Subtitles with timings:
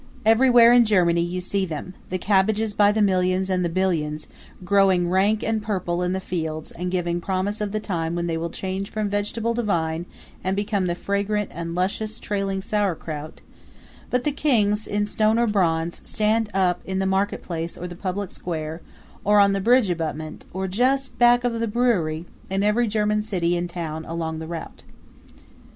[0.25, 4.25] Everywhere in Germany you see them the cabbages by the millions and the billions,
[4.65, 8.35] growing rank and purple in the fields and giving promise of the time when they
[8.35, 10.07] will change from vegetable to vine
[10.43, 13.41] and become the fragrant and luscious trailing sauerkraut;
[14.09, 18.31] but the kings, in stone or bronze, stand up in the marketplace or the public
[18.31, 18.81] square,
[19.23, 23.55] or on the bridge abutment, or just back of the brewery, in every German city
[23.55, 24.81] and town along the route.